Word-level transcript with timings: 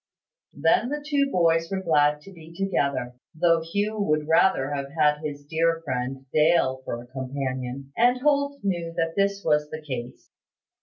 Then 0.55 0.89
the 0.89 1.05
two 1.07 1.29
boys 1.31 1.69
were 1.69 1.83
glad 1.83 2.21
to 2.21 2.33
be 2.33 2.51
together, 2.55 3.13
though 3.39 3.61
Hugh 3.61 3.99
would 3.99 4.27
rather 4.27 4.71
have 4.71 4.87
had 4.97 5.19
his 5.19 5.45
dear 5.45 5.79
friend 5.85 6.25
Dale 6.33 6.81
for 6.85 7.03
a 7.03 7.05
companion; 7.05 7.93
and 7.95 8.19
Holt 8.19 8.61
knew 8.63 8.93
that 8.97 9.13
this 9.15 9.43
was 9.45 9.69
the 9.69 9.79
case. 9.83 10.31